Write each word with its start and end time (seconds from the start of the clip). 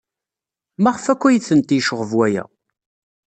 Maɣef 0.81 1.05
akk 1.13 1.23
ay 1.27 1.37
tent-yecɣeb 1.47 2.11
waya? 2.17 2.43